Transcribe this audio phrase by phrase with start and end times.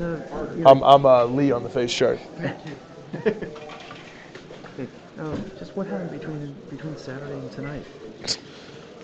[0.00, 2.18] you know, I'm I'm uh, Lee on the face chart.
[2.44, 2.52] uh,
[5.58, 7.84] just what happened between between Saturday and tonight?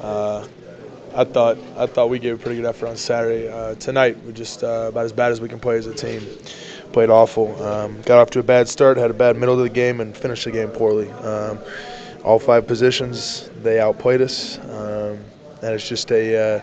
[0.00, 0.46] Uh,
[1.14, 3.48] I thought I thought we gave a pretty good effort on Saturday.
[3.48, 6.22] Uh, tonight we're just uh, about as bad as we can play as a team.
[6.92, 7.60] Played awful.
[7.62, 10.16] Um, got off to a bad start, had a bad middle of the game, and
[10.16, 11.10] finished the game poorly.
[11.10, 11.58] Um,
[12.24, 15.18] all five positions they outplayed us, um,
[15.62, 16.60] and it's just a uh,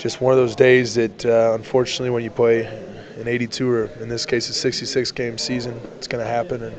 [0.00, 2.64] just one of those days that uh, unfortunately when you play
[3.18, 6.76] an 82 or in this case a 66 game season, it's going to happen, and,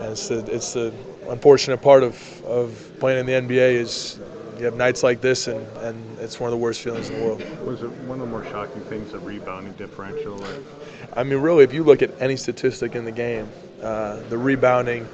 [0.00, 0.92] and it's the it's the
[1.28, 4.18] unfortunate part of, of playing in the NBA is
[4.58, 7.24] you have nights like this, and, and it's one of the worst feelings in the
[7.24, 7.44] world.
[7.64, 10.42] Was it one of the more shocking things, the rebounding differential?
[10.44, 10.58] Or?
[11.14, 13.48] I mean, really, if you look at any statistic in the game,
[13.80, 15.08] uh, the rebounding,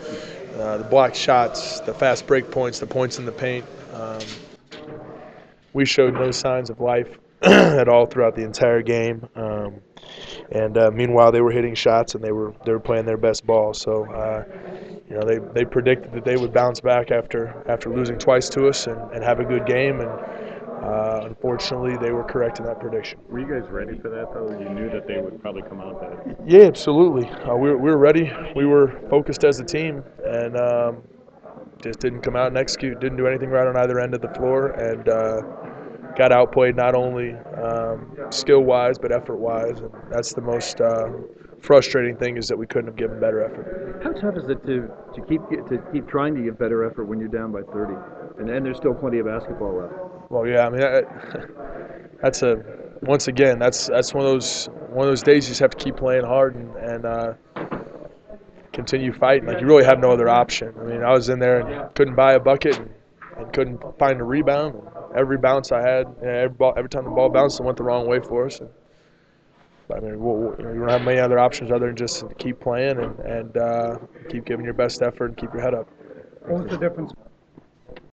[0.57, 4.21] uh, the block shots, the fast break points, the points in the paint, um,
[5.73, 9.27] we showed no signs of life at all throughout the entire game.
[9.35, 9.81] Um,
[10.53, 13.47] and uh, meanwhile, they were hitting shots and they were they were playing their best
[13.47, 13.73] ball.
[13.73, 14.45] So, uh,
[15.09, 18.69] you know, they, they predicted that they would bounce back after after losing twice to
[18.69, 20.01] us and, and have a good game.
[20.01, 23.19] And uh, unfortunately, they were correct in that prediction.
[23.29, 24.51] Were you guys ready for that though?
[24.59, 26.37] You knew that they would probably come out that.
[26.47, 27.29] Yeah, absolutely.
[27.29, 28.33] Uh, we, were, we were ready.
[28.57, 31.03] We were focused as a team, and um,
[31.83, 33.01] just didn't come out and execute.
[33.01, 35.41] Didn't do anything right on either end of the floor, and uh,
[36.17, 39.81] got outplayed not only um, skill-wise but effort-wise.
[39.81, 41.09] And that's the most uh,
[41.61, 44.01] frustrating thing is that we couldn't have given better effort.
[44.03, 47.21] How tough is it to, to keep to keep trying to give better effort when
[47.21, 47.95] you're down by 30,
[48.39, 49.95] and, and there's still plenty of basketball left?
[50.31, 52.63] Well, yeah, I mean, that, that's a
[53.03, 55.77] once again, that's that's one of those one of those days you just have to
[55.77, 57.33] keep playing hard and, and uh,
[58.73, 59.47] continue fighting.
[59.47, 60.73] Like you really have no other option.
[60.81, 62.91] I mean, I was in there and couldn't buy a bucket and,
[63.37, 64.81] and couldn't find a rebound.
[65.17, 68.07] Every bounce I had, every, ball, every time the ball bounced, it went the wrong
[68.07, 68.61] way for us.
[68.61, 68.69] And,
[69.95, 72.61] I mean, we'll, you, know, you don't have many other options other than just keep
[72.61, 73.99] playing and, and uh,
[74.29, 75.89] keep giving your best effort and keep your head up.
[76.43, 77.13] What was the difference